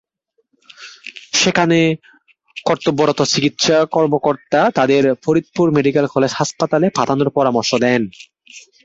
[1.33, 1.79] সেখানে
[2.65, 8.01] কর্তব্যরত চিকিৎসা কর্মকর্তা তাঁদের ফরিদপুর মেডিকেল কলেজ হাসপাতালে পাঠানোর পরামর্শ দেন।